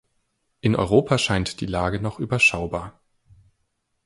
In 0.61 0.75
Europa 0.75 1.19
scheint 1.19 1.61
die 1.61 1.67
Lage 1.67 1.99
noch 2.01 2.17
überschaubar. 2.17 2.99